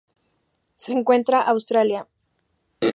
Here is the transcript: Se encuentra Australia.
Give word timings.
Se 0.73 0.93
encuentra 0.93 1.41
Australia. 1.47 2.07